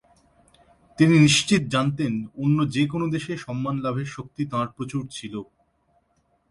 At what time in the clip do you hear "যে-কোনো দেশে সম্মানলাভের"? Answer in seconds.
2.69-4.07